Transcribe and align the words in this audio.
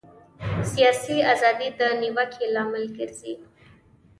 سیاسي 0.71 1.17
ازادي 1.33 1.69
د 1.79 1.81
نیوکې 2.01 2.45
لامل 2.55 2.83
ګرځي. 2.97 3.33